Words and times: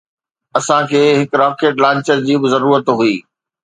اسان 0.57 0.81
کي 0.89 1.01
هڪ 1.19 1.31
راڪيٽ 1.43 1.75
لانچر 1.83 2.17
جي 2.27 2.35
به 2.43 2.47
ضرورت 2.57 2.85
هئي 2.99 3.15